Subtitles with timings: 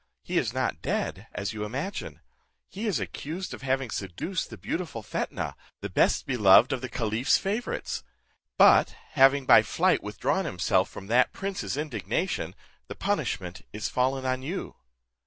[0.23, 2.21] He is not dead, as you imagine.
[2.67, 7.37] He is accused of having seduced the beautiful Fetnah, the best beloved of the caliph's
[7.37, 8.03] favourites;
[8.57, 12.55] but having, by flight, withdrawn himself from that prince's indignation,
[12.87, 14.75] the punishment is fallen on you.